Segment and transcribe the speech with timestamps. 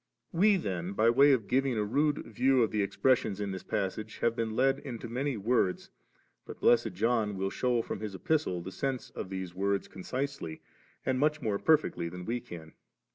[0.31, 4.17] We then, by way of giving a rude view of the expressions in this passage,
[4.17, 5.91] have been led into many words,
[6.43, 10.59] but blessed John will shew from his Epistle the sense of the words, concisely
[11.05, 12.73] and much more perfectly than we can.